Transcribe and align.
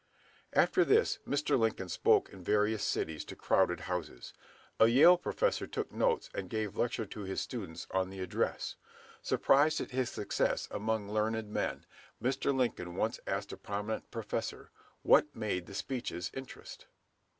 After 0.53 0.83
this 0.83 1.19
Mr. 1.27 1.59
Lincoln 1.59 1.87
spoke 1.87 2.29
in 2.29 2.43
various 2.43 2.83
cities 2.83 3.23
to 3.25 3.35
crowded 3.35 3.81
houses. 3.81 4.33
A 4.79 4.87
Yale 4.87 5.15
professor 5.15 5.67
took 5.67 5.91
notes 5.91 6.27
and 6.33 6.49
gave 6.49 6.75
a 6.75 6.81
lecture 6.81 7.05
to 7.05 7.19
his 7.21 7.39
students 7.39 7.85
on 7.91 8.09
the 8.09 8.19
address. 8.19 8.77
Surprised 9.21 9.79
at 9.79 9.91
his 9.91 10.09
success 10.09 10.67
among 10.71 11.07
learned 11.11 11.51
men, 11.51 11.85
Mr. 12.19 12.51
Lincoln 12.51 12.95
once 12.95 13.19
asked 13.27 13.51
a 13.53 13.57
prominent 13.57 14.09
professor 14.09 14.71
"what 15.03 15.35
made 15.35 15.67
the 15.67 15.75
speeches 15.75 16.31
interest?" 16.33 16.87